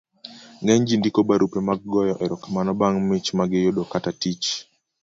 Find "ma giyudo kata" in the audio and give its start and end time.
3.37-4.11